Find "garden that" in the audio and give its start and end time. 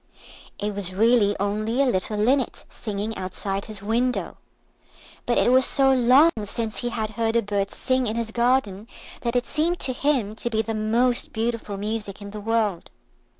8.31-9.35